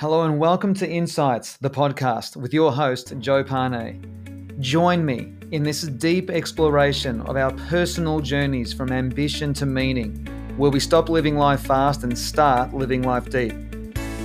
[0.00, 4.56] Hello and welcome to Insights, the podcast with your host, Joe Pane.
[4.58, 10.26] Join me in this deep exploration of our personal journeys from ambition to meaning,
[10.56, 13.52] where we stop living life fast and start living life deep.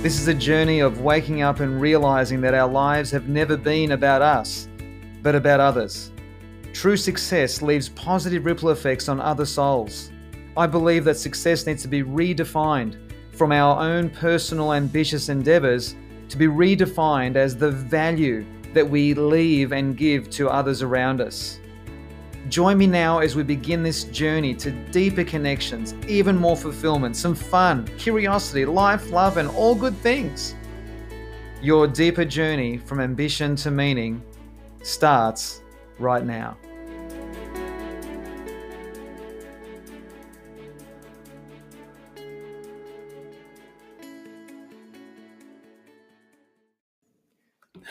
[0.00, 3.92] This is a journey of waking up and realizing that our lives have never been
[3.92, 4.68] about us,
[5.22, 6.10] but about others.
[6.72, 10.10] True success leaves positive ripple effects on other souls.
[10.56, 13.05] I believe that success needs to be redefined
[13.36, 15.94] from our own personal ambitious endeavors
[16.30, 21.60] to be redefined as the value that we leave and give to others around us.
[22.48, 27.34] Join me now as we begin this journey to deeper connections, even more fulfillment, some
[27.34, 30.54] fun, curiosity, life, love, and all good things.
[31.60, 34.22] Your deeper journey from ambition to meaning
[34.82, 35.62] starts
[35.98, 36.56] right now.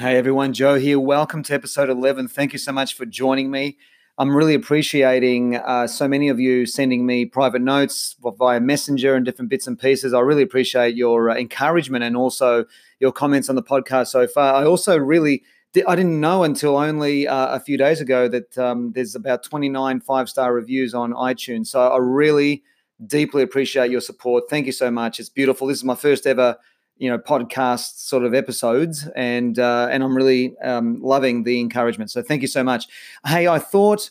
[0.05, 1.00] Hey everyone, Joe here.
[1.00, 2.28] Welcome to episode 11.
[2.28, 3.80] Thank you so much for joining me.
[4.20, 9.26] I'm really appreciating uh, so many of you sending me private notes via Messenger and
[9.26, 10.14] different bits and pieces.
[10.14, 12.66] I really appreciate your uh, encouragement and also
[13.00, 14.53] your comments on the podcast so far.
[14.53, 15.42] I also really
[15.88, 20.02] I didn't know until only uh, a few days ago that um, there's about 29
[20.02, 21.66] five star reviews on iTunes.
[21.66, 22.61] So I really
[23.08, 24.44] deeply appreciate your support.
[24.52, 25.20] Thank you so much.
[25.20, 25.66] It's beautiful.
[25.66, 26.58] This is my first ever
[26.98, 32.12] you know podcast sort of episodes and uh, and i'm really um, loving the encouragement.
[32.12, 32.88] So thank you so much.
[33.26, 34.10] Hey i thought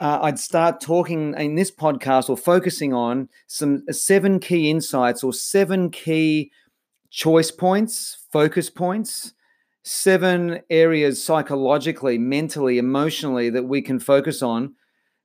[0.00, 5.22] uh, i'd start talking in this podcast or focusing on some uh, seven key insights
[5.22, 6.50] or seven key
[7.10, 9.34] choice points focus points
[9.82, 14.74] seven areas psychologically mentally emotionally that we can focus on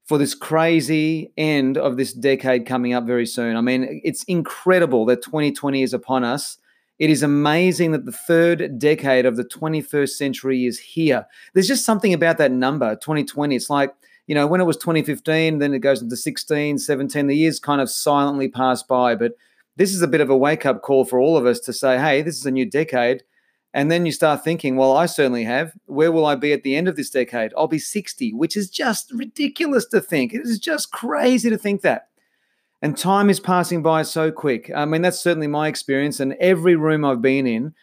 [0.06, 3.56] for this crazy end of this decade coming up very soon.
[3.56, 6.58] I mean it's incredible that 2020 is upon us
[7.00, 11.26] it is amazing that the third decade of the 21st century is here.
[11.54, 13.56] There's just something about that number, 2020.
[13.56, 13.94] It's like,
[14.28, 17.80] you know, when it was 2015, then it goes into 16, 17, the years kind
[17.80, 19.16] of silently pass by.
[19.16, 19.32] But
[19.78, 21.98] this is a bit of a wake up call for all of us to say,
[21.98, 23.24] hey, this is a new decade.
[23.74, 25.74] And then you start thinking, well, I certainly have.
[25.86, 27.54] Where will I be at the end of this decade?
[27.56, 30.34] I'll be 60, which is just ridiculous to think.
[30.34, 32.09] It is just crazy to think that.
[32.82, 34.72] And time is passing by so quick.
[34.74, 36.20] I mean, that's certainly my experience.
[36.20, 37.74] And every room I've been in,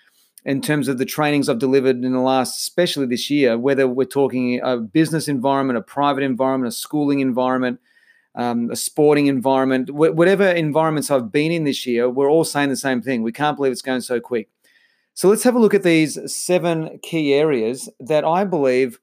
[0.44, 4.04] in terms of the trainings I've delivered in the last, especially this year, whether we're
[4.04, 7.80] talking a business environment, a private environment, a schooling environment,
[8.36, 12.70] um, a sporting environment, wh- whatever environments I've been in this year, we're all saying
[12.70, 13.22] the same thing.
[13.22, 14.48] We can't believe it's going so quick.
[15.14, 19.00] So let's have a look at these seven key areas that I believe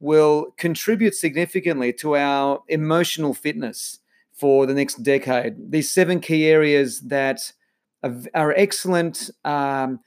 [0.00, 3.98] will contribute significantly to our emotional fitness
[4.36, 5.54] for the next decade.
[5.70, 7.52] These seven key areas that
[8.34, 10.00] are, excellent um,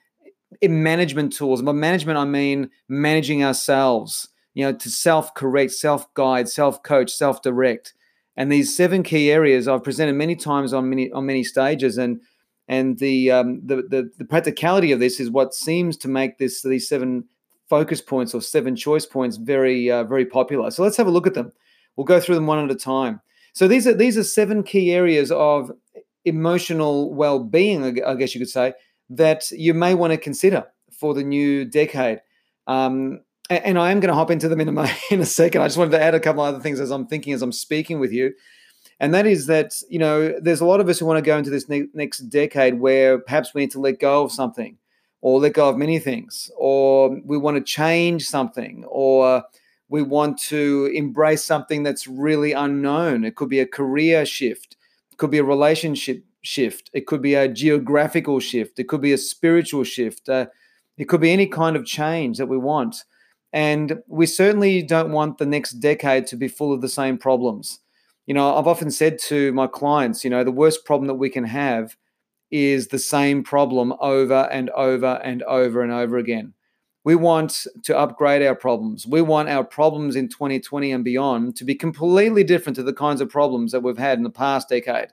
[0.62, 1.62] in management tools.
[1.62, 7.12] By management, I mean managing ourselves, you know, to self correct, self guide, self coach,
[7.12, 7.94] self direct.
[8.38, 12.22] And these seven key areas I've presented many times on many on many stages, and
[12.68, 16.62] and the um, the, the the practicality of this is what seems to make this
[16.62, 17.26] these seven
[17.68, 20.72] focus points or seven choice points very uh, very popular.
[20.72, 21.52] So let's have a look at them.
[21.96, 23.22] We'll go through them one at a time.
[23.60, 25.70] So these are these are seven key areas of
[26.24, 28.72] emotional well-being, I guess you could say,
[29.10, 30.64] that you may want to consider
[30.98, 32.22] for the new decade.
[32.68, 33.20] Um,
[33.50, 35.62] and I am going to hop into them in a, in a second.
[35.62, 38.00] I just wanted to add a couple other things as I'm thinking, as I'm speaking
[38.00, 38.34] with you.
[39.02, 41.38] And that is that, you know, there's a lot of us who want to go
[41.38, 44.78] into this ne- next decade where perhaps we need to let go of something
[45.20, 49.44] or let go of many things, or we want to change something, or
[49.90, 53.24] we want to embrace something that's really unknown.
[53.24, 54.78] It could be a career shift,
[55.12, 59.14] it could be a relationship shift, it could be a geographical shift, it could be
[59.14, 60.46] a spiritual shift, uh,
[60.98, 63.04] it could be any kind of change that we want.
[63.52, 67.80] And we certainly don't want the next decade to be full of the same problems.
[68.28, 71.32] You know, I've often said to my clients, you know, the worst problem that we
[71.32, 71.98] can have
[72.52, 76.54] is the same problem over and over and over and over again.
[77.06, 79.08] We want to upgrade our problems.
[79.08, 83.22] We want our problems in 2020 and beyond to be completely different to the kinds
[83.22, 85.10] of problems that we've had in the past decade.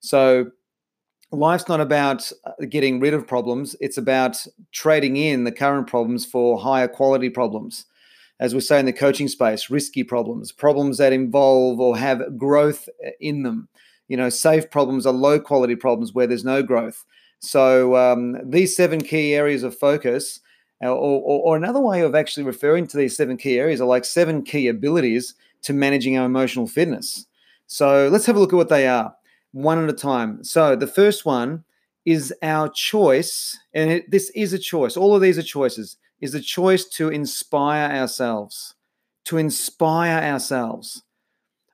[0.00, 0.50] So,
[1.30, 6.24] life's not about uh, getting rid of problems, it's about trading in the current problems
[6.24, 7.84] for higher quality problems.
[8.40, 12.88] As we say in the coaching space, risky problems, problems that involve or have growth
[13.04, 13.68] uh, in them.
[14.06, 17.04] You know, safe problems are low quality problems where there's no growth.
[17.40, 20.40] So, um, these seven key areas of focus
[20.80, 24.04] or, or, or, another way of actually referring to these seven key areas are like
[24.04, 27.26] seven key abilities to managing our emotional fitness.
[27.66, 29.14] So let's have a look at what they are
[29.52, 30.44] one at a time.
[30.44, 31.64] So the first one
[32.04, 34.96] is our choice, and it, this is a choice.
[34.96, 35.96] All of these are choices.
[36.20, 38.74] Is the choice to inspire ourselves,
[39.26, 41.02] to inspire ourselves.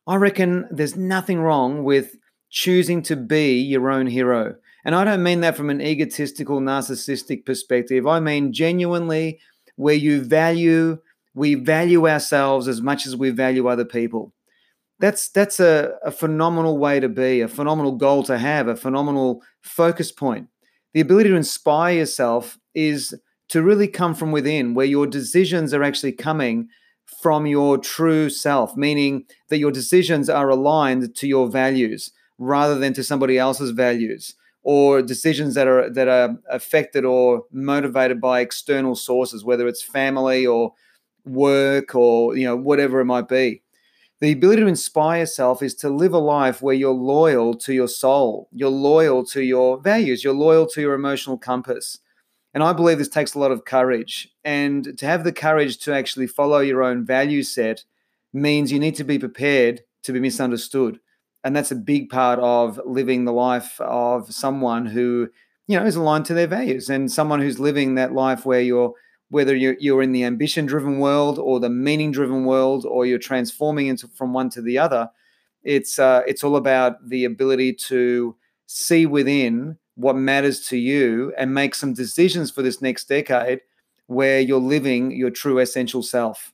[0.07, 2.17] I reckon there's nothing wrong with
[2.51, 4.57] choosing to be your own hero.
[4.85, 8.07] And I don't mean that from an egotistical, narcissistic perspective.
[8.07, 9.41] I mean genuinely
[9.77, 10.99] where you value,
[11.35, 14.33] we value ourselves as much as we value other people.
[15.01, 19.43] That's that's a, a phenomenal way to be, a phenomenal goal to have, a phenomenal
[19.63, 20.49] focus point.
[20.93, 25.83] The ability to inspire yourself is to really come from within, where your decisions are
[25.83, 26.69] actually coming
[27.21, 32.93] from your true self, meaning that your decisions are aligned to your values rather than
[32.95, 38.97] to somebody else's values or decisions that are that are affected or motivated by external
[38.97, 40.73] sources whether it's family or
[41.25, 43.63] work or you know whatever it might be.
[44.21, 47.89] The ability to inspire yourself is to live a life where you're loyal to your
[47.89, 51.99] soul you're loyal to your values you're loyal to your emotional compass.
[52.55, 54.31] And i believe this takes a lot of courage.
[54.45, 57.85] And to have the courage to actually follow your own value set
[58.33, 61.01] means you need to be prepared to be misunderstood
[61.45, 65.29] and that's a big part of living the life of someone who
[65.69, 68.95] you know is aligned to their values and someone who's living that life where you're
[69.31, 73.19] whether you're, you're in the ambition driven world or the meaning driven world or you're
[73.19, 75.09] transforming into from one to the other
[75.63, 78.35] it's uh, it's all about the ability to
[78.67, 83.61] see within what matters to you and make some decisions for this next decade
[84.07, 86.54] where you're living your true essential self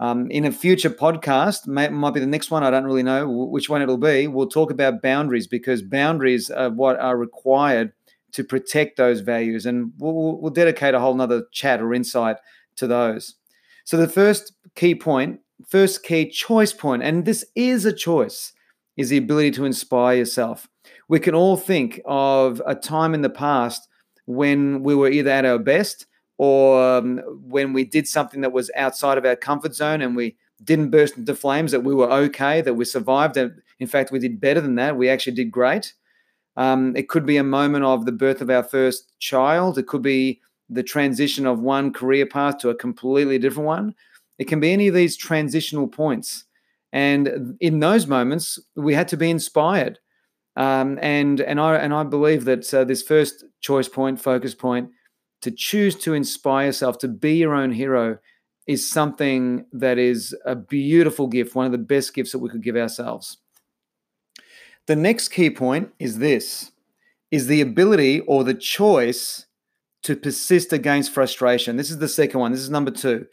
[0.00, 2.64] um, in a future podcast, may, might be the next one.
[2.64, 4.26] I don't really know which one it'll be.
[4.26, 7.92] We'll talk about boundaries because boundaries are what are required
[8.32, 12.38] to protect those values, and we'll, we'll dedicate a whole nother chat or insight
[12.76, 13.34] to those.
[13.84, 18.54] So the first key point, first key choice point, and this is a choice,
[18.96, 20.66] is the ability to inspire yourself.
[21.08, 23.86] We can all think of a time in the past
[24.24, 26.06] when we were either at our best
[26.40, 30.34] or um, when we did something that was outside of our comfort zone and we
[30.64, 33.36] didn't burst into flames, that we were okay, that we survived.
[33.36, 34.96] And in fact, we did better than that.
[34.96, 35.92] We actually did great.
[36.56, 39.76] Um, it could be a moment of the birth of our first child.
[39.76, 40.40] It could be
[40.70, 43.94] the transition of one career path to a completely different one.
[44.38, 46.46] It can be any of these transitional points.
[46.90, 49.98] And in those moments, we had to be inspired.
[50.56, 54.90] Um, and and I and I believe that uh, this first choice point, focus point,
[55.42, 58.18] to choose to inspire yourself to be your own hero
[58.66, 62.62] is something that is a beautiful gift, one of the best gifts that we could
[62.62, 63.38] give ourselves.
[64.86, 66.72] The next key point is this
[67.30, 69.46] is the ability or the choice
[70.02, 71.76] to persist against frustration.
[71.76, 72.52] This is the second one.
[72.52, 73.26] This is number 2.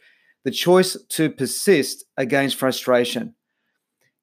[0.44, 3.34] The choice to persist against frustration.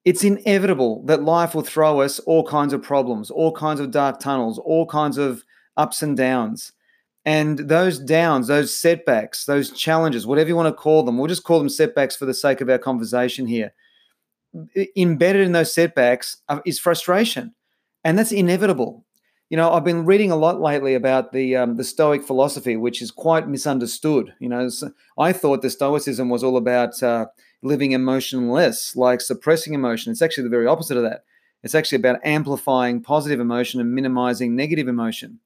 [0.04, 4.20] It's inevitable that life will throw us all kinds of problems, all kinds of dark
[4.20, 5.42] tunnels, all kinds of
[5.76, 6.72] ups and downs.
[7.26, 11.42] And those downs, those setbacks, those challenges, whatever you want to call them, we'll just
[11.42, 13.72] call them setbacks for the sake of our conversation here.
[14.96, 17.52] Embedded in those setbacks is frustration,
[18.04, 19.04] and that's inevitable.
[19.50, 23.02] You know, I've been reading a lot lately about the um, the Stoic philosophy, which
[23.02, 24.32] is quite misunderstood.
[24.38, 24.70] You know,
[25.18, 27.26] I thought the Stoicism was all about uh,
[27.62, 30.12] living emotionless, like suppressing emotion.
[30.12, 31.24] It's actually the very opposite of that.
[31.64, 35.40] It's actually about amplifying positive emotion and minimizing negative emotion.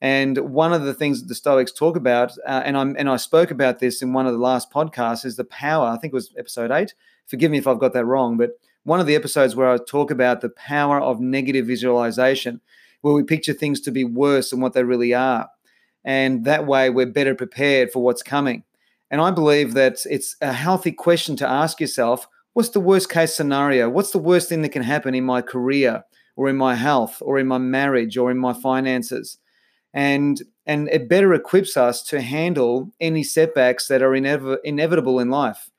[0.00, 3.16] And one of the things that the Stoics talk about, uh, and I'm and I
[3.16, 5.88] spoke about this in one of the last podcasts, is the power.
[5.88, 6.94] I think it was episode eight.
[7.26, 8.52] Forgive me if I've got that wrong, but
[8.84, 12.62] one of the episodes where I talk about the power of negative visualization,
[13.02, 15.50] where we picture things to be worse than what they really are,
[16.02, 18.64] and that way we're better prepared for what's coming.
[19.10, 23.34] And I believe that it's a healthy question to ask yourself: What's the worst case
[23.34, 23.90] scenario?
[23.90, 26.04] What's the worst thing that can happen in my career,
[26.36, 29.36] or in my health, or in my marriage, or in my finances?
[29.92, 35.30] And and it better equips us to handle any setbacks that are inev- inevitable in
[35.30, 35.70] life.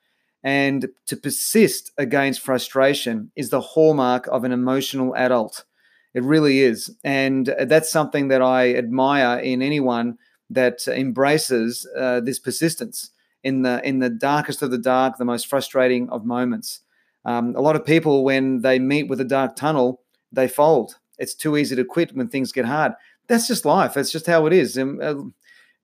[0.43, 5.65] And to persist against frustration is the hallmark of an emotional adult.
[6.13, 6.93] It really is.
[7.03, 10.17] And that's something that I admire in anyone
[10.49, 13.11] that embraces uh, this persistence
[13.43, 16.81] in the in the darkest of the dark, the most frustrating of moments.
[17.23, 20.01] Um, a lot of people, when they meet with a dark tunnel,
[20.31, 20.95] they fold.
[21.17, 22.93] It's too easy to quit when things get hard
[23.27, 23.93] that's just life.
[23.93, 24.77] That's just how it is.
[24.77, 25.23] And, uh,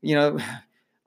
[0.02, 0.38] you know,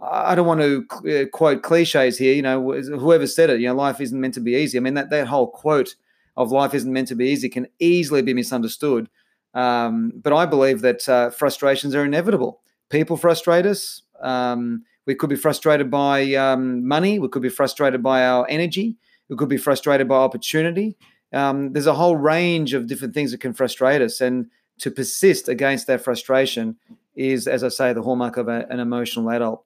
[0.00, 2.32] I don't want to uh, quote cliches here.
[2.32, 4.78] You know, whoever said it, you know, life isn't meant to be easy.
[4.78, 5.94] I mean, that, that whole quote
[6.37, 9.08] of life isn't meant to be easy can easily be misunderstood.
[9.52, 12.62] Um, but I believe that uh, frustrations are inevitable.
[12.88, 14.02] People frustrate us.
[14.22, 17.18] Um, we could be frustrated by um, money.
[17.18, 18.96] We could be frustrated by our energy.
[19.28, 20.96] We could be frustrated by opportunity.
[21.32, 24.20] Um, there's a whole range of different things that can frustrate us.
[24.20, 26.76] And to persist against that frustration
[27.14, 29.64] is, as I say, the hallmark of a, an emotional adult.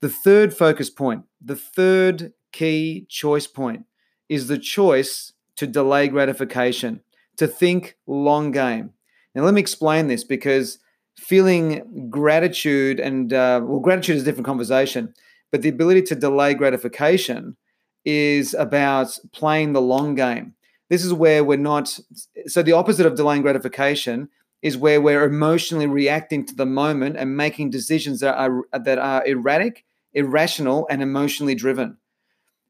[0.00, 3.86] The third focus point, the third key choice point
[4.28, 7.00] is the choice to delay gratification,
[7.36, 8.90] to think long game.
[9.34, 10.78] Now, let me explain this because
[11.16, 15.14] feeling gratitude and, uh, well, gratitude is a different conversation,
[15.50, 17.56] but the ability to delay gratification
[18.04, 20.54] is about playing the long game.
[20.90, 21.98] This is where we're not,
[22.46, 24.28] so the opposite of delaying gratification
[24.64, 29.24] is where we're emotionally reacting to the moment and making decisions that are, that are
[29.26, 31.98] erratic, irrational, and emotionally driven.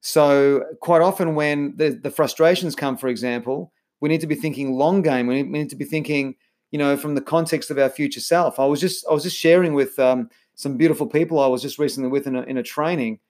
[0.00, 4.74] So, quite often, when the, the frustrations come, for example, we need to be thinking
[4.74, 5.28] long game.
[5.28, 6.34] We need, we need, to be thinking,
[6.72, 8.58] you know, from the context of our future self.
[8.58, 11.78] I was just I was just sharing with um, some beautiful people I was just
[11.78, 13.20] recently with in a, in a training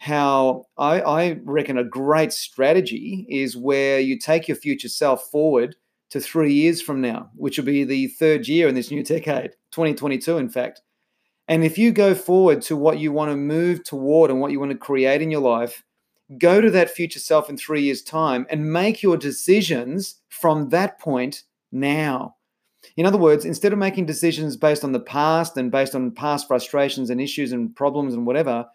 [0.00, 5.76] how I, I reckon a great strategy is where you take your future self forward
[6.10, 9.52] to three years from now, which will be the third year in this new decade,
[9.70, 10.82] 2022, in fact.
[11.48, 14.60] And if you go forward to what you want to move toward and what you
[14.60, 15.82] want to create in your life,
[16.38, 21.00] go to that future self in three years' time and make your decisions from that
[21.00, 22.36] point now.
[22.96, 26.48] In other words, instead of making decisions based on the past and based on past
[26.48, 28.66] frustrations and issues and problems and whatever,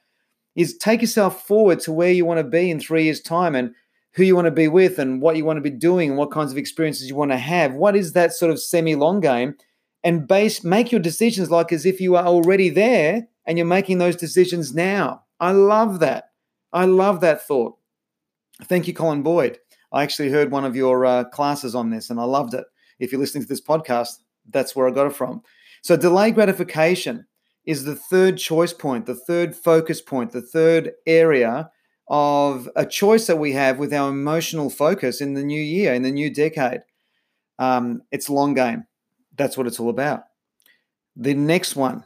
[0.56, 3.74] is take yourself forward to where you want to be in three years' time and
[4.16, 6.32] who you want to be with and what you want to be doing and what
[6.32, 7.74] kinds of experiences you want to have.
[7.74, 9.56] What is that sort of semi-long game?
[10.04, 13.98] And base make your decisions like as if you are already there and you're making
[13.98, 15.24] those decisions now.
[15.40, 16.30] I love that.
[16.72, 17.76] I love that thought.
[18.64, 19.60] Thank you, Colin Boyd.
[19.92, 22.66] I actually heard one of your uh, classes on this and I loved it.
[23.00, 24.20] If you're listening to this podcast,
[24.50, 25.42] that's where I got it from.
[25.82, 27.28] So, delay gratification
[27.66, 31.70] is the third choice point, the third focus point, the third area
[32.08, 36.04] of a choice that we have with our emotional focus in the new year, in
[36.04, 36.82] the new decade.
[37.58, 38.86] Um, it's long game.
[39.36, 40.24] That's what it's all about.
[41.16, 42.04] The next one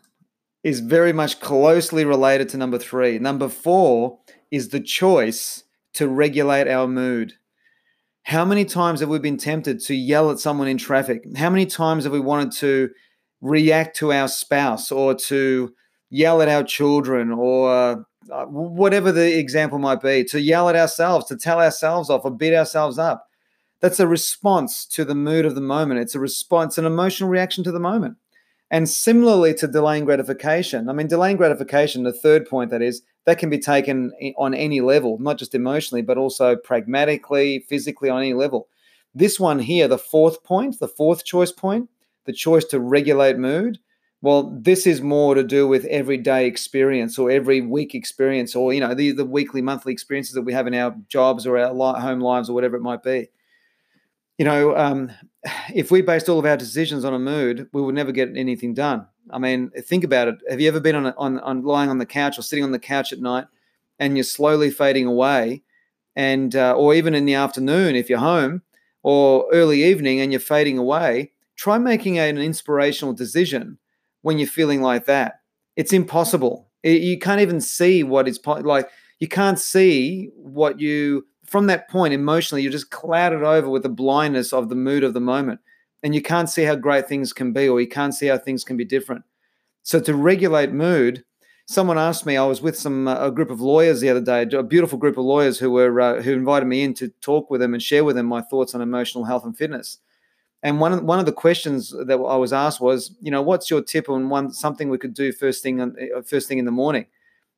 [0.63, 3.19] is very much closely related to number three.
[3.19, 4.19] Number four
[4.51, 5.63] is the choice
[5.93, 7.33] to regulate our mood.
[8.23, 11.23] How many times have we been tempted to yell at someone in traffic?
[11.35, 12.89] How many times have we wanted to
[13.41, 15.73] react to our spouse or to
[16.09, 21.25] yell at our children or uh, whatever the example might be, to yell at ourselves,
[21.27, 23.27] to tell ourselves off or beat ourselves up?
[23.81, 26.01] That's a response to the mood of the moment.
[26.01, 28.17] It's a response, an emotional reaction to the moment.
[28.71, 33.39] And similarly to delaying gratification, I mean, delaying gratification, the third point that is, that
[33.39, 38.33] can be taken on any level, not just emotionally, but also pragmatically, physically, on any
[38.33, 38.67] level.
[39.15, 41.89] This one here, the fourth point, the fourth choice point,
[42.25, 43.79] the choice to regulate mood,
[44.21, 48.81] well, this is more to do with everyday experience or every week experience or, you
[48.81, 52.19] know, the, the weekly, monthly experiences that we have in our jobs or our home
[52.19, 53.29] lives or whatever it might be
[54.39, 55.11] you know, um,
[55.75, 58.73] if we based all of our decisions on a mood, we would never get anything
[58.73, 59.05] done.
[59.29, 60.35] I mean, think about it.
[60.49, 62.71] Have you ever been on, a, on, on lying on the couch or sitting on
[62.71, 63.45] the couch at night,
[63.99, 65.61] and you're slowly fading away,
[66.15, 68.63] and uh, or even in the afternoon if you're home,
[69.03, 71.31] or early evening and you're fading away?
[71.57, 73.77] Try making an inspirational decision
[74.21, 75.41] when you're feeling like that.
[75.75, 76.69] It's impossible.
[76.83, 78.89] you can't even see what is like.
[79.19, 83.89] You can't see what you from that point, emotionally, you're just clouded over with the
[83.89, 85.59] blindness of the mood of the moment.
[86.03, 88.63] And you can't see how great things can be, or you can't see how things
[88.63, 89.23] can be different.
[89.83, 91.25] So, to regulate mood,
[91.65, 94.43] someone asked me, I was with some uh, a group of lawyers the other day,
[94.55, 97.59] a beautiful group of lawyers who were uh, who invited me in to talk with
[97.59, 99.97] them and share with them my thoughts on emotional health and fitness.
[100.61, 103.69] And one of, one of the questions that I was asked was, you know, what's
[103.69, 106.65] your tip on one something we could do first thing on, uh, first thing in
[106.65, 107.05] the morning?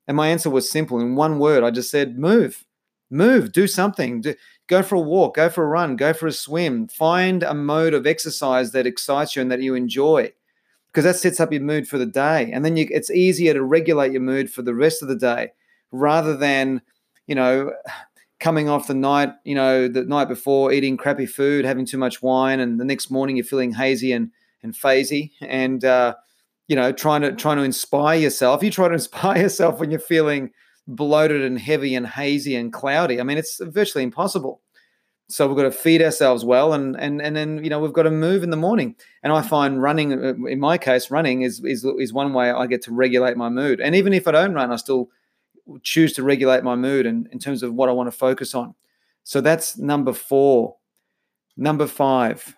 [0.08, 1.00] And my answer was simple.
[1.00, 2.66] In one word, I just said, move
[3.12, 4.34] move, do something, do,
[4.68, 6.88] go for a walk, go for a run, go for a swim.
[6.88, 10.32] Find a mode of exercise that excites you and that you enjoy,
[10.88, 12.50] because that sets up your mood for the day.
[12.52, 15.52] And then you, it's easier to regulate your mood for the rest of the day
[15.92, 16.82] rather than,
[17.28, 17.74] you know,
[18.42, 22.22] coming off the night, you know, the night before eating crappy food, having too much
[22.22, 24.32] wine, and the next morning you're feeling hazy and
[24.64, 26.16] and phasey, and uh,
[26.68, 28.62] you know, trying to trying to inspire yourself.
[28.64, 30.52] You try to inspire yourself when you're feeling
[30.88, 33.22] bloated and heavy and hazy and cloudy.
[33.22, 34.62] I mean, it's virtually impossible.
[35.30, 38.04] So we've got to feed ourselves well, and and and then you know we've got
[38.04, 38.96] to move in the morning.
[39.24, 42.66] And I find running, uh, in my case, running is is is one way I
[42.66, 43.80] get to regulate my mood.
[43.80, 45.10] And even if I don't run, I still
[45.80, 48.76] choose to regulate my mood and in terms of what I want to focus on.
[49.24, 50.76] So that's number four.
[51.58, 52.56] Number five.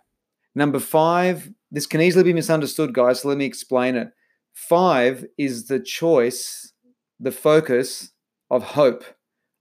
[0.55, 1.51] Number five.
[1.71, 3.21] This can easily be misunderstood, guys.
[3.21, 4.11] So let me explain it.
[4.53, 6.73] Five is the choice,
[7.19, 8.11] the focus
[8.51, 9.03] of hope,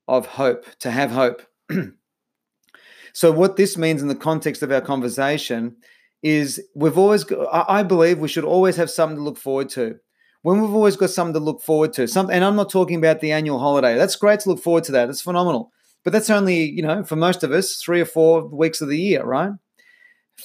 [0.06, 1.42] of hope, to have hope.
[3.14, 5.76] so, what this means in the context of our conversation
[6.22, 9.98] is we've always I believe we should always have something to look forward to.
[10.42, 13.20] When we've always got something to look forward to, something, and I'm not talking about
[13.20, 13.94] the annual holiday.
[13.96, 15.06] That's great to look forward to that.
[15.06, 15.72] That's phenomenal.
[16.04, 18.98] But that's only, you know, for most of us, three or four weeks of the
[18.98, 19.52] year, right?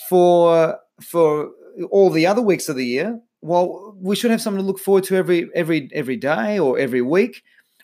[0.07, 1.49] For for
[1.89, 5.03] all the other weeks of the year, well, we should have something to look forward
[5.05, 7.41] to every every every day or every week.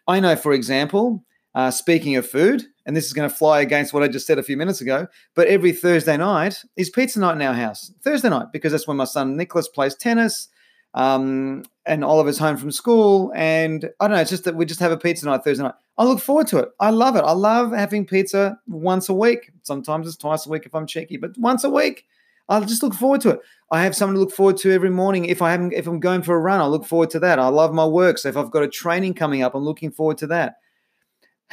[0.07, 1.23] I know, for example,
[1.55, 4.37] uh, speaking of food, and this is going to fly against what I just said
[4.37, 7.91] a few minutes ago, but every Thursday night is pizza night in our house.
[8.03, 10.49] Thursday night, because that's when my son Nicholas plays tennis
[10.93, 13.31] um, and Oliver's home from school.
[13.35, 15.75] And I don't know, it's just that we just have a pizza night Thursday night.
[15.97, 16.69] I look forward to it.
[16.79, 17.23] I love it.
[17.23, 19.51] I love having pizza once a week.
[19.63, 22.05] Sometimes it's twice a week if I'm cheeky, but once a week.
[22.49, 23.39] I'll just look forward to it.
[23.71, 25.25] I have something to look forward to every morning.
[25.25, 27.39] If I haven't, if I'm going for a run, I look forward to that.
[27.39, 28.17] I love my work.
[28.17, 30.55] So if I've got a training coming up, I'm looking forward to that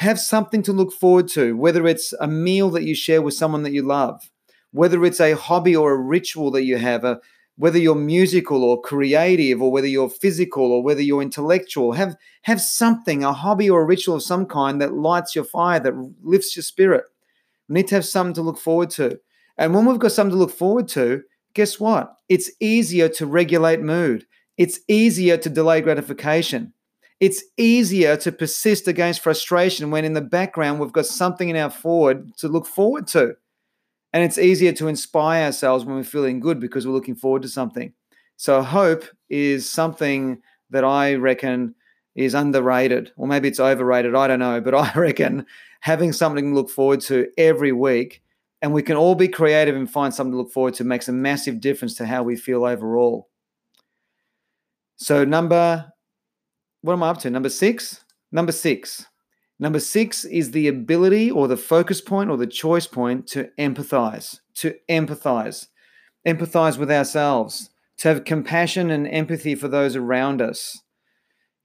[0.00, 3.62] have something to look forward to, whether it's a meal that you share with someone
[3.64, 4.30] that you love,
[4.73, 7.20] whether it's a hobby or a ritual that you have, a,
[7.60, 12.58] whether you're musical or creative, or whether you're physical or whether you're intellectual, have have
[12.58, 16.56] something, a hobby or a ritual of some kind that lights your fire, that lifts
[16.56, 17.04] your spirit.
[17.68, 19.20] We need to have something to look forward to.
[19.58, 22.16] And when we've got something to look forward to, guess what?
[22.30, 24.26] It's easier to regulate mood.
[24.56, 26.72] It's easier to delay gratification.
[27.20, 31.68] It's easier to persist against frustration when in the background we've got something in our
[31.68, 33.36] forward to look forward to.
[34.12, 37.48] And it's easier to inspire ourselves when we're feeling good because we're looking forward to
[37.48, 37.92] something.
[38.36, 40.40] So, hope is something
[40.70, 41.74] that I reckon
[42.14, 44.14] is underrated, or maybe it's overrated.
[44.14, 44.60] I don't know.
[44.60, 45.46] But I reckon
[45.80, 48.22] having something to look forward to every week,
[48.62, 51.12] and we can all be creative and find something to look forward to, makes a
[51.12, 53.28] massive difference to how we feel overall.
[54.96, 55.92] So, number
[56.82, 57.30] what am I up to?
[57.30, 58.04] Number six?
[58.32, 59.06] Number six.
[59.60, 64.40] Number six is the ability or the focus point or the choice point to empathize,
[64.54, 65.66] to empathize,
[66.26, 70.80] empathize with ourselves, to have compassion and empathy for those around us.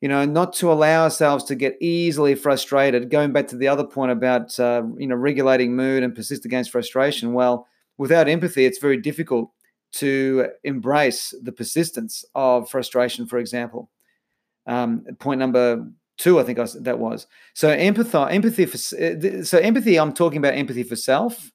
[0.01, 3.09] You know, not to allow ourselves to get easily frustrated.
[3.09, 6.71] Going back to the other point about, uh, you know, regulating mood and persist against
[6.71, 7.31] frustration.
[7.31, 7.65] Well,
[7.97, 9.51] without empathy, it's very difficult
[9.93, 13.89] to embrace the persistence of frustration, for example.
[14.67, 17.27] Um, point number two, I think I, that was.
[17.53, 19.99] So empathy, empathy for so empathy.
[19.99, 21.51] I'm talking about empathy for self,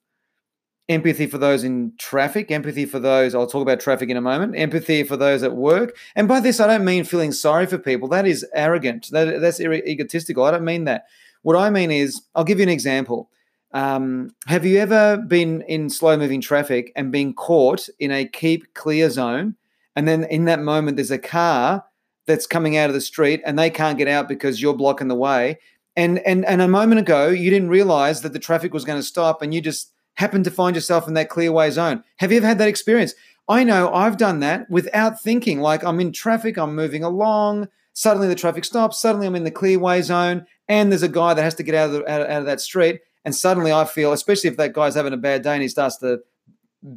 [0.89, 3.35] empathy for those in traffic, empathy for those.
[3.35, 4.55] I'll talk about traffic in a moment.
[4.57, 5.97] Empathy for those at work.
[6.17, 8.09] And by this, I don't mean feeling sorry for people.
[8.09, 9.09] That is arrogant.
[9.13, 10.45] That, that's egotistical.
[10.45, 11.07] I don't mean that.
[11.43, 13.31] What I mean is, I'll give you an example.
[13.73, 18.75] Um, have you ever been in slow moving traffic and been caught in a keep
[18.75, 19.55] clear zone?
[19.95, 21.85] And then in that moment, there's a car
[22.31, 25.15] that's coming out of the street and they can't get out because you're blocking the
[25.15, 25.59] way.
[25.97, 29.07] And and and a moment ago you didn't realize that the traffic was going to
[29.07, 32.05] stop and you just happened to find yourself in that clearway zone.
[32.19, 33.15] Have you ever had that experience?
[33.49, 35.61] I know I've done that without thinking.
[35.61, 39.51] Like I'm in traffic, I'm moving along, suddenly the traffic stops, suddenly I'm in the
[39.51, 42.41] clearway zone, and there's a guy that has to get out of, the, out, out
[42.41, 43.01] of that street.
[43.25, 45.99] And suddenly I feel, especially if that guy's having a bad day and he starts
[45.99, 46.21] to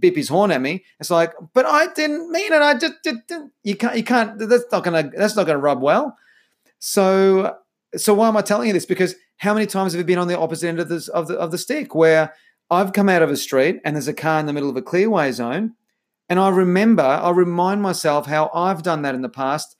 [0.02, 0.84] his horn at me.
[1.00, 2.62] It's like, but I didn't mean it.
[2.62, 3.20] I just, just
[3.64, 4.38] you can't, you can't.
[4.38, 6.18] That's not gonna, that's not gonna rub well.
[6.80, 7.58] So,
[7.96, 8.86] so why am I telling you this?
[8.86, 11.36] Because how many times have you been on the opposite end of this of the
[11.36, 12.34] of the stick where
[12.70, 14.82] I've come out of a street and there's a car in the middle of a
[14.82, 15.76] clearway zone,
[16.30, 19.76] and I remember, I remind myself how I've done that in the past,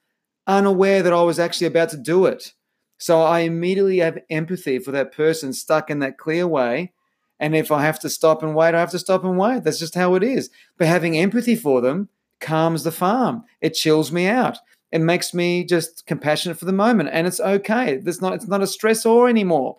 [0.48, 2.54] unaware that I was actually about to do it.
[2.98, 6.92] So I immediately have empathy for that person stuck in that clearway
[7.40, 9.64] and if I have to stop and wait, I have to stop and wait.
[9.64, 10.50] That's just how it is.
[10.78, 13.44] But having empathy for them calms the farm.
[13.62, 14.58] It chills me out.
[14.92, 17.10] It makes me just compassionate for the moment.
[17.12, 17.98] And it's okay.
[17.98, 19.78] There's not, it's not a stressor anymore.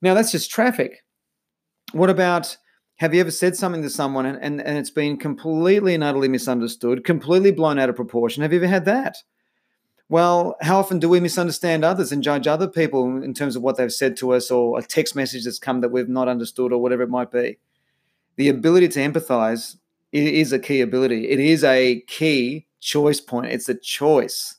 [0.00, 1.04] Now, that's just traffic.
[1.92, 2.56] What about
[2.96, 6.28] have you ever said something to someone and, and, and it's been completely and utterly
[6.28, 8.42] misunderstood, completely blown out of proportion?
[8.42, 9.16] Have you ever had that?
[10.12, 13.78] Well, how often do we misunderstand others and judge other people in terms of what
[13.78, 16.82] they've said to us or a text message that's come that we've not understood or
[16.82, 17.56] whatever it might be?
[18.36, 19.78] The ability to empathize
[20.12, 21.30] is a key ability.
[21.30, 23.52] It is a key choice point.
[23.52, 24.56] It's a choice.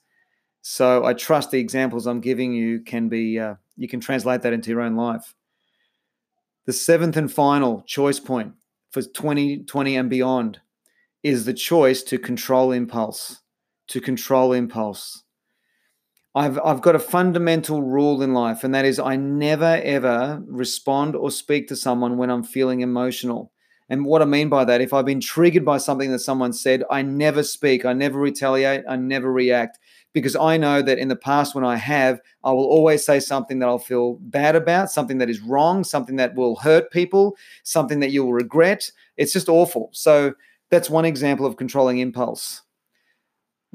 [0.63, 4.53] So I trust the examples I'm giving you can be, uh, you can translate that
[4.53, 5.35] into your own life.
[6.65, 8.53] The seventh and final choice point
[8.89, 10.61] for 2020 and beyond
[11.21, 13.41] is the choice to control impulse.
[13.89, 15.23] To control impulse.
[16.35, 21.15] I've I've got a fundamental rule in life, and that is I never ever respond
[21.15, 23.51] or speak to someone when I'm feeling emotional.
[23.89, 26.83] And what I mean by that, if I've been triggered by something that someone said,
[26.89, 29.77] I never speak, I never retaliate, I never react,
[30.13, 33.59] because I know that in the past when I have, I will always say something
[33.59, 37.99] that I'll feel bad about, something that is wrong, something that will hurt people, something
[37.99, 38.89] that you'll regret.
[39.17, 39.89] It's just awful.
[39.91, 40.33] So
[40.73, 42.63] That's one example of controlling impulse.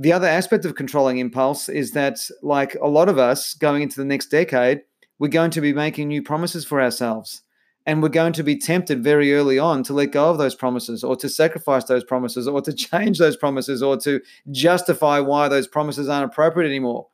[0.00, 3.96] The other aspect of controlling impulse is that, like a lot of us going into
[3.96, 4.82] the next decade,
[5.18, 7.42] we're going to be making new promises for ourselves.
[7.84, 11.02] And we're going to be tempted very early on to let go of those promises
[11.02, 14.20] or to sacrifice those promises or to change those promises or to
[14.52, 17.08] justify why those promises aren't appropriate anymore.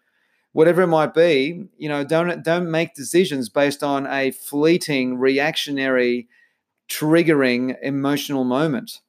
[0.53, 6.29] Whatever it might be, you know, don't don't make decisions based on a fleeting, reactionary,
[6.89, 9.01] triggering emotional moment.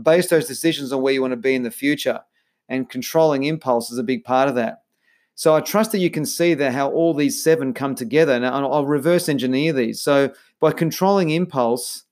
[0.00, 2.22] Base those decisions on where you want to be in the future.
[2.68, 4.82] And controlling impulse is a big part of that.
[5.34, 8.32] So I trust that you can see that how all these seven come together.
[8.32, 10.00] And I'll reverse engineer these.
[10.00, 12.04] So by controlling impulse,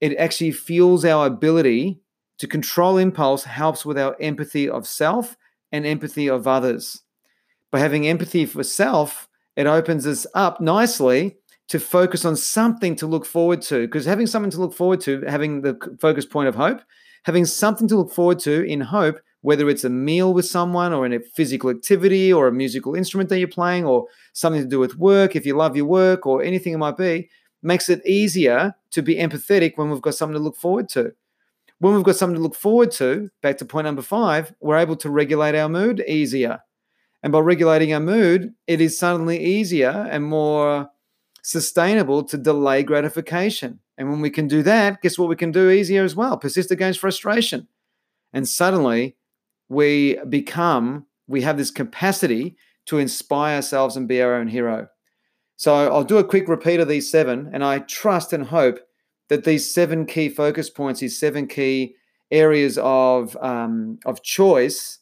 [0.00, 2.00] it actually fuels our ability
[2.38, 5.36] to control impulse, helps with our empathy of self
[5.70, 7.02] and empathy of others.
[7.70, 11.36] By having empathy for self, it opens us up nicely
[11.68, 13.82] to focus on something to look forward to.
[13.82, 16.80] Because having something to look forward to, having the focus point of hope,
[17.24, 21.04] having something to look forward to in hope whether it's a meal with someone or
[21.04, 24.78] in a physical activity or a musical instrument that you're playing or something to do
[24.78, 27.28] with work, if you love your work or anything it might be,
[27.62, 31.12] makes it easier to be empathetic when we've got something to look forward to.
[31.80, 34.96] When we've got something to look forward to, back to point number five, we're able
[34.96, 36.60] to regulate our mood easier.
[37.24, 40.90] And by regulating our mood, it is suddenly easier and more
[41.42, 43.80] sustainable to delay gratification.
[43.98, 46.36] And when we can do that, guess what we can do easier as well?
[46.38, 47.66] Persist against frustration.
[48.32, 49.16] And suddenly
[49.72, 52.56] we become, we have this capacity
[52.86, 54.86] to inspire ourselves and be our own hero.
[55.56, 58.80] So I'll do a quick repeat of these seven, and I trust and hope
[59.28, 61.94] that these seven key focus points, these seven key
[62.30, 64.98] areas of, um, of choice,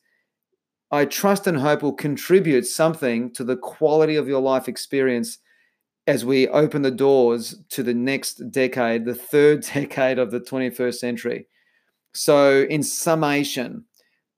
[0.93, 5.39] I trust and hope will contribute something to the quality of your life experience
[6.07, 10.95] as we open the doors to the next decade, the third decade of the 21st
[10.95, 11.47] century.
[12.13, 13.85] So, in summation,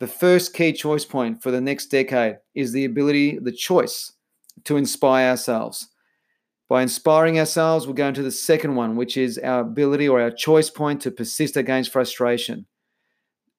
[0.02, 4.10] the first key choice point for the next decade is the ability, the choice
[4.64, 5.90] to inspire ourselves.
[6.68, 10.32] By inspiring ourselves, we're going to the second one, which is our ability or our
[10.32, 12.66] choice point to persist against frustration.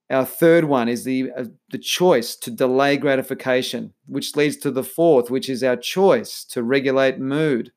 [0.10, 4.84] Our third one is the, uh, the choice to delay gratification, which leads to the
[4.84, 7.72] fourth, which is our choice to regulate mood,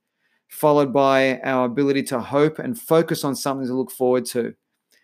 [0.49, 4.57] followed by our ability to hope and focus on something to look forward to,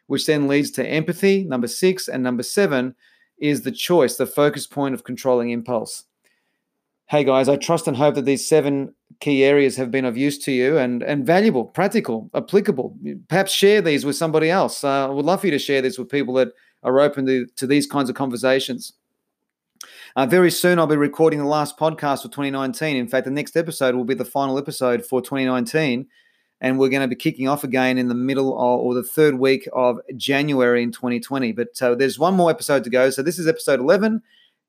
[0.09, 2.97] which then leads to empathy, number six, and number seven,
[3.43, 6.05] is the choice, the focus point of controlling impulse.
[7.07, 10.39] Hey guys, I trust and hope that these seven key areas have been of use
[10.45, 12.97] to you and, and valuable, practical, applicable.
[13.29, 14.85] Perhaps share these with somebody else.
[14.85, 16.53] Uh, I would love for you to share this with people that
[16.85, 18.95] are open to, to these kinds of conversations.
[20.15, 22.97] Uh, very soon, I'll be recording the last podcast for 2019.
[22.97, 26.07] In fact, the next episode will be the final episode for 2019
[26.63, 29.35] and we're going to be kicking off again in the middle of, or the third
[29.35, 31.51] week of January in 2020.
[31.53, 33.11] But uh, there's one more episode to go.
[33.11, 34.23] So this is episode 11.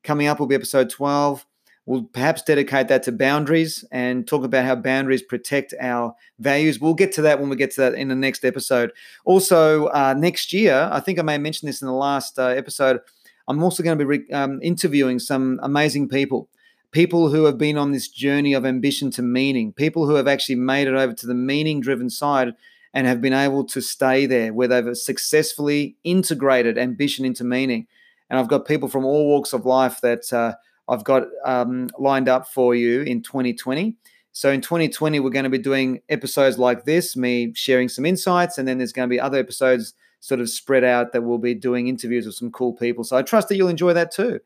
[0.04, 1.46] Coming up will be episode 12.
[1.86, 6.80] We'll perhaps dedicate that to boundaries and talk about how boundaries protect our values.
[6.80, 8.92] We'll get to that when we get to that in the next episode.
[9.26, 12.48] Also, uh, next year, I think I may have mentioned this in the last uh,
[12.48, 13.02] episode.
[13.48, 16.50] I'm also going to be re- um, interviewing some amazing people
[16.94, 20.56] people who have been on this journey of ambition to meaning, people who have actually
[20.56, 22.54] made it over to the meaning driven side
[22.94, 27.88] and have been able to stay there where they've successfully integrated ambition into meaning.
[28.30, 30.54] And I've got people from all walks of life that uh,
[30.88, 33.98] I've got um, lined up for you in 2020.
[34.32, 38.58] So in 2020, we're going to be doing episodes like this, me sharing some insights,
[38.58, 41.54] and then there's going to be other episodes sort of spread out that we'll be
[41.54, 43.04] doing interviews with some cool people.
[43.04, 44.40] So I trust that you'll enjoy that too.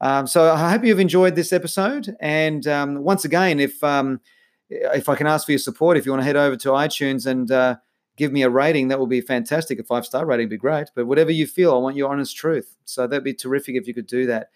[0.00, 2.16] Um, so I hope you've enjoyed this episode.
[2.20, 4.20] And um, once again, if um,
[4.70, 7.26] if I can ask for your support, if you want to head over to iTunes
[7.26, 7.76] and uh,
[8.16, 9.78] give me a rating, that would be fantastic.
[9.78, 10.90] A five star rating would be great.
[10.94, 12.76] But whatever you feel, I want your honest truth.
[12.84, 14.50] So that'd be terrific if you could do that.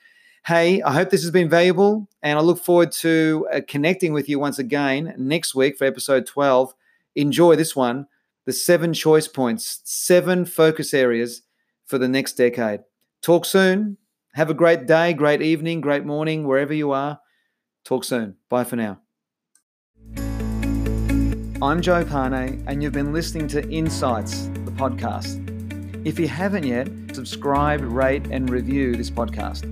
[0.47, 4.29] Hey, I hope this has been valuable, and I look forward to uh, connecting with
[4.29, 6.75] you once again next week for episode 12.
[7.15, 8.09] Enjoy this one
[8.45, 11.43] the seven choice points, seven focus areas
[11.85, 12.81] for the next decade.
[13.23, 13.99] Talk soon.
[14.35, 17.21] Have a great day, great evening, great morning, wherever you are.
[17.85, 18.37] Talk soon.
[18.49, 19.01] Bye for now.
[21.61, 25.37] I'm Joe Pane, and you've been listening to Insights, the podcast.
[26.07, 29.67] If you haven't yet, subscribe, rate, and review this podcast.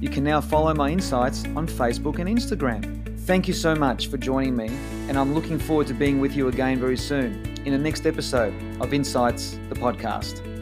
[0.00, 3.18] You can now follow my insights on Facebook and Instagram.
[3.22, 4.68] Thank you so much for joining me,
[5.08, 8.54] and I'm looking forward to being with you again very soon in the next episode
[8.80, 10.55] of Insights, the podcast.